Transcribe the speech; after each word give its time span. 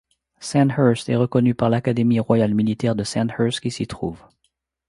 Sandhurst 0.39 1.07
est 1.09 1.27
connu 1.27 1.53
par 1.53 1.69
l'Académie 1.69 2.19
royale 2.19 2.55
militaire 2.55 2.95
de 2.95 3.03
Sandhurst 3.03 3.59
qui 3.59 3.69
s'y 3.69 3.85
trouve. 3.85 4.17